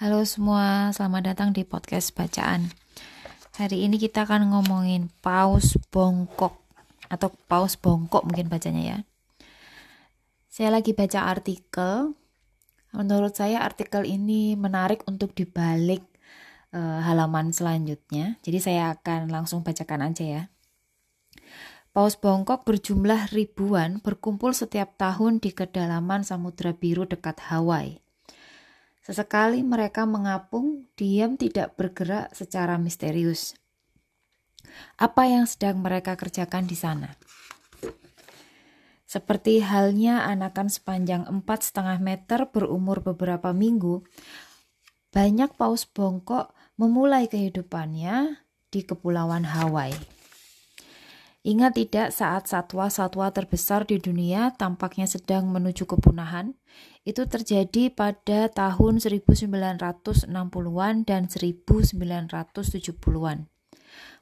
[0.00, 2.72] Halo semua, selamat datang di podcast bacaan.
[3.60, 6.56] Hari ini kita akan ngomongin paus bongkok
[7.12, 8.98] atau paus bongkok mungkin bacanya ya.
[10.48, 12.16] Saya lagi baca artikel.
[12.96, 16.00] Menurut saya artikel ini menarik untuk dibalik
[16.72, 18.40] uh, halaman selanjutnya.
[18.40, 20.42] Jadi saya akan langsung bacakan aja ya.
[21.92, 28.00] Paus bongkok berjumlah ribuan berkumpul setiap tahun di kedalaman Samudra Biru dekat Hawaii.
[29.10, 33.58] Sesekali mereka mengapung, diam tidak bergerak secara misterius.
[34.94, 37.18] Apa yang sedang mereka kerjakan di sana?
[39.02, 44.06] Seperti halnya anakan sepanjang empat setengah meter berumur beberapa minggu,
[45.10, 48.38] banyak paus bongkok memulai kehidupannya
[48.70, 50.19] di Kepulauan Hawaii.
[51.40, 56.52] Ingat tidak saat satwa-satwa terbesar di dunia tampaknya sedang menuju kepunahan?
[57.00, 63.48] Itu terjadi pada tahun 1960-an dan 1970-an.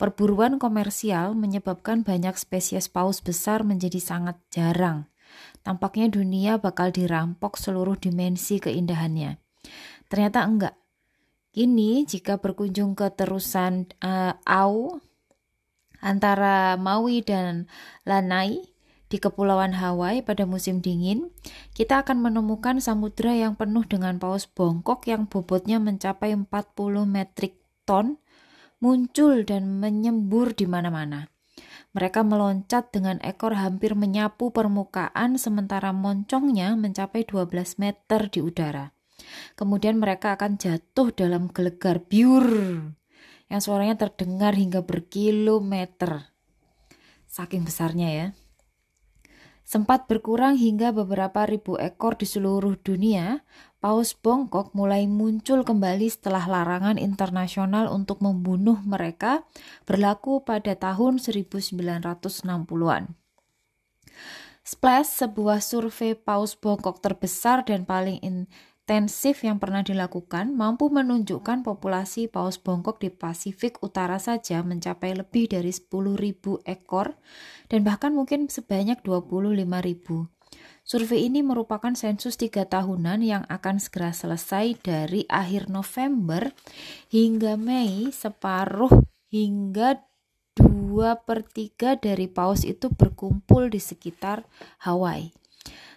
[0.00, 5.04] Perburuan komersial menyebabkan banyak spesies paus besar menjadi sangat jarang.
[5.60, 9.36] Tampaknya dunia bakal dirampok seluruh dimensi keindahannya.
[10.08, 10.80] Ternyata enggak.
[11.52, 14.96] Kini jika berkunjung ke terusan uh, Au
[16.02, 17.70] antara Maui dan
[18.04, 18.66] Lanai
[19.06, 21.30] di Kepulauan Hawaii pada musim dingin,
[21.72, 26.48] kita akan menemukan samudra yang penuh dengan paus bongkok yang bobotnya mencapai 40
[27.06, 28.18] metrik ton
[28.82, 31.30] muncul dan menyembur di mana-mana.
[31.92, 38.96] Mereka meloncat dengan ekor hampir menyapu permukaan sementara moncongnya mencapai 12 meter di udara.
[39.54, 42.48] Kemudian mereka akan jatuh dalam gelegar biur
[43.52, 46.32] yang suaranya terdengar hingga berkilometer.
[47.28, 48.26] Saking besarnya ya.
[49.62, 53.44] Sempat berkurang hingga beberapa ribu ekor di seluruh dunia,
[53.78, 59.44] paus bongkok mulai muncul kembali setelah larangan internasional untuk membunuh mereka
[59.84, 63.16] berlaku pada tahun 1960-an.
[64.62, 68.46] Splash, sebuah survei paus bongkok terbesar dan paling in
[68.92, 75.48] intensif yang pernah dilakukan mampu menunjukkan populasi paus bongkok di Pasifik Utara saja mencapai lebih
[75.48, 77.16] dari 10.000 ekor
[77.72, 79.64] dan bahkan mungkin sebanyak 25.000.
[80.84, 86.52] Survei ini merupakan sensus tiga tahunan yang akan segera selesai dari akhir November
[87.08, 88.92] hingga Mei separuh
[89.32, 90.04] hingga
[90.60, 94.44] 2 per 3 dari paus itu berkumpul di sekitar
[94.84, 95.32] Hawaii.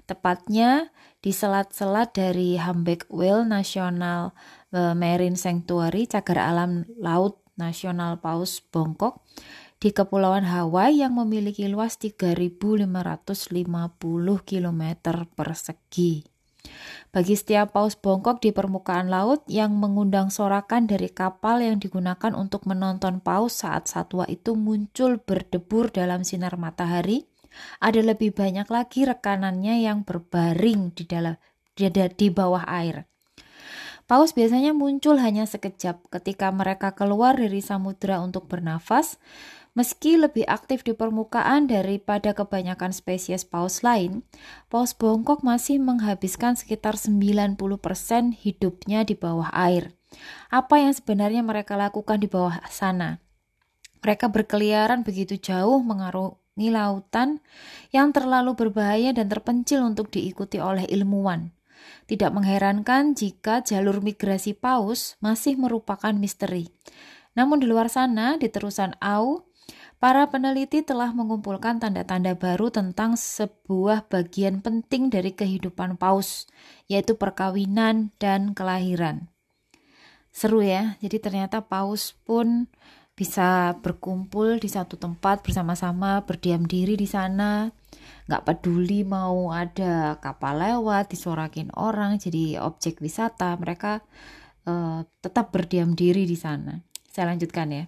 [0.05, 4.37] Tepatnya di selat-selat dari Hambeck Whale National
[4.69, 9.25] eh, Marine Sanctuary cagar alam laut nasional Paus Bongkok
[9.81, 12.89] di Kepulauan Hawaii yang memiliki luas 3.550
[14.45, 14.81] km
[15.35, 16.35] persegi.
[17.13, 22.65] Bagi setiap paus bongkok di permukaan laut yang mengundang sorakan dari kapal yang digunakan untuk
[22.65, 27.29] menonton paus saat satwa itu muncul berdebur dalam sinar matahari,
[27.79, 31.35] ada lebih banyak lagi rekanannya yang berbaring di dalam
[31.75, 33.03] di, bawah air.
[34.05, 39.17] Paus biasanya muncul hanya sekejap ketika mereka keluar dari samudera untuk bernafas.
[39.75, 44.23] Meski lebih aktif di permukaan daripada kebanyakan spesies paus lain,
[44.71, 47.59] paus bongkok masih menghabiskan sekitar 90%
[48.39, 49.91] hidupnya di bawah air.
[50.47, 53.19] Apa yang sebenarnya mereka lakukan di bawah sana?
[53.99, 57.43] Mereka berkeliaran begitu jauh mengaruh ini lautan
[57.91, 61.51] yang terlalu berbahaya dan terpencil untuk diikuti oleh ilmuwan.
[62.07, 66.71] Tidak mengherankan jika jalur migrasi paus masih merupakan misteri.
[67.35, 69.51] Namun di luar sana, di terusan Au,
[69.99, 76.47] para peneliti telah mengumpulkan tanda-tanda baru tentang sebuah bagian penting dari kehidupan paus,
[76.87, 79.27] yaitu perkawinan dan kelahiran.
[80.31, 82.71] Seru ya, jadi ternyata paus pun
[83.15, 87.71] bisa berkumpul di satu tempat bersama-sama berdiam diri di sana.
[88.27, 94.03] Nggak peduli mau ada kapal lewat disorakin orang jadi objek wisata mereka
[94.67, 96.75] uh, tetap berdiam diri di sana.
[97.07, 97.85] Saya lanjutkan ya.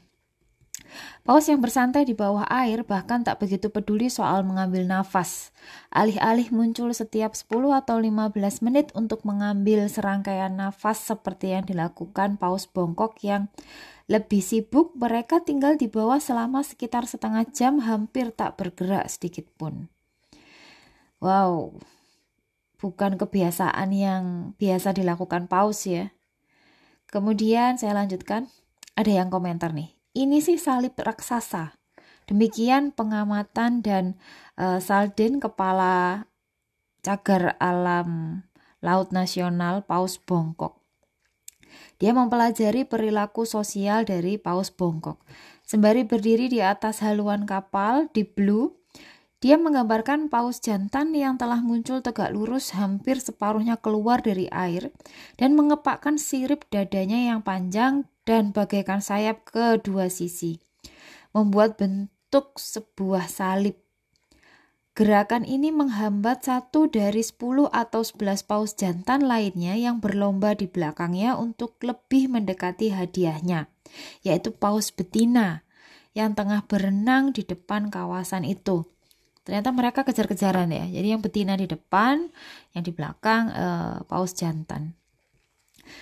[1.28, 5.52] Paus yang bersantai di bawah air bahkan tak begitu peduli soal mengambil nafas.
[5.92, 8.32] Alih-alih muncul setiap 10 atau 15
[8.64, 13.52] menit untuk mengambil serangkaian nafas seperti yang dilakukan paus bongkok yang
[14.08, 19.92] lebih sibuk, mereka tinggal di bawah selama sekitar setengah jam hampir tak bergerak sedikit pun.
[21.20, 21.76] Wow,
[22.80, 24.24] bukan kebiasaan yang
[24.56, 26.16] biasa dilakukan paus ya.
[27.12, 28.48] Kemudian saya lanjutkan,
[28.96, 31.76] ada yang komentar nih, ini sih salib raksasa.
[32.28, 34.20] Demikian pengamatan dan
[34.60, 36.28] uh, Salden kepala
[37.00, 38.44] cagar alam
[38.84, 40.77] Laut Nasional Paus Bongkok.
[41.98, 45.18] Dia mempelajari perilaku sosial dari paus bongkok.
[45.66, 48.78] Sembari berdiri di atas haluan kapal di Blue,
[49.38, 54.90] dia menggambarkan paus jantan yang telah muncul tegak lurus hampir separuhnya keluar dari air
[55.38, 60.58] dan mengepakkan sirip dadanya yang panjang dan bagaikan sayap ke dua sisi.
[61.38, 63.87] Membuat bentuk sebuah salib.
[64.98, 71.38] Gerakan ini menghambat satu dari sepuluh atau sebelas paus jantan lainnya yang berlomba di belakangnya
[71.38, 73.70] untuk lebih mendekati hadiahnya,
[74.26, 75.62] yaitu paus betina
[76.18, 78.90] yang tengah berenang di depan kawasan itu.
[79.46, 80.90] Ternyata mereka kejar-kejaran ya.
[80.90, 82.34] Jadi yang betina di depan,
[82.74, 84.98] yang di belakang uh, paus jantan.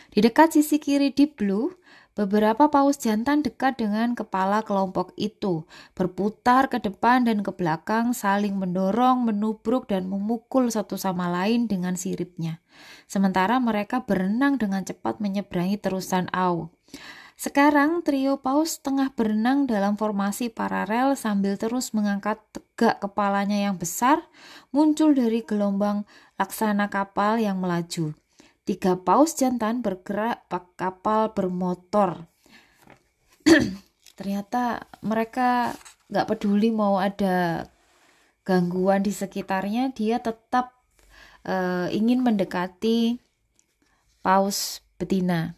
[0.07, 1.67] Di dekat sisi kiri Deep Blue,
[2.15, 8.55] beberapa paus jantan dekat dengan kepala kelompok itu, berputar ke depan dan ke belakang, saling
[8.55, 12.63] mendorong, menubruk, dan memukul satu sama lain dengan siripnya.
[13.05, 16.71] Sementara mereka berenang dengan cepat menyeberangi terusan Au.
[17.35, 24.23] Sekarang trio paus tengah berenang dalam formasi paralel sambil terus mengangkat tegak kepalanya yang besar
[24.71, 26.07] muncul dari gelombang
[26.39, 28.15] laksana kapal yang melaju.
[28.65, 32.25] Tiga paus jantan bergerak pak kapal bermotor.
[34.17, 35.77] Ternyata mereka
[36.09, 37.69] nggak peduli mau ada
[38.41, 40.73] gangguan di sekitarnya, dia tetap
[41.45, 43.21] uh, ingin mendekati
[44.25, 45.53] paus betina.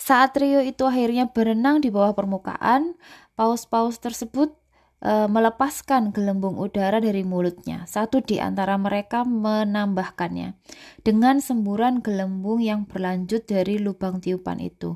[0.00, 2.96] Saat trio itu akhirnya berenang di bawah permukaan,
[3.36, 4.56] paus-paus tersebut
[5.00, 7.88] e, melepaskan gelembung udara dari mulutnya.
[7.88, 10.54] Satu di antara mereka menambahkannya
[11.02, 14.94] dengan semburan gelembung yang berlanjut dari lubang tiupan itu.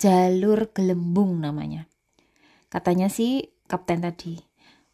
[0.00, 1.86] Jalur gelembung namanya.
[2.72, 4.40] Katanya si kapten tadi.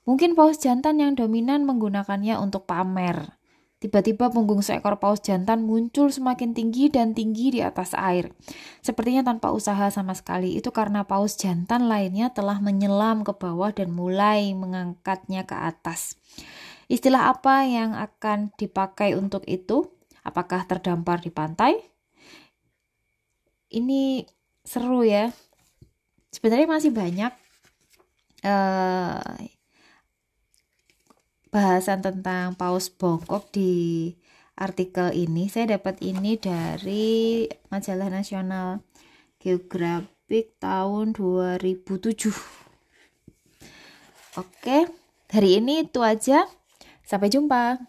[0.04, 3.37] Mungkin paus jantan yang dominan menggunakannya untuk pamer.
[3.78, 8.34] Tiba-tiba punggung seekor paus jantan muncul semakin tinggi dan tinggi di atas air.
[8.82, 10.58] Sepertinya tanpa usaha sama sekali.
[10.58, 16.18] Itu karena paus jantan lainnya telah menyelam ke bawah dan mulai mengangkatnya ke atas.
[16.90, 19.86] Istilah apa yang akan dipakai untuk itu?
[20.26, 21.78] Apakah terdampar di pantai?
[23.70, 24.26] Ini
[24.66, 25.30] seru ya.
[26.34, 27.30] Sebenarnya masih banyak
[28.42, 29.22] uh,
[31.48, 34.12] bahasan tentang paus bongkok di
[34.58, 35.48] artikel ini.
[35.48, 38.84] Saya dapat ini dari majalah nasional
[39.38, 42.34] Geographic tahun 2007.
[44.36, 44.78] Oke,
[45.32, 46.44] hari ini itu aja.
[47.06, 47.80] Sampai jumpa.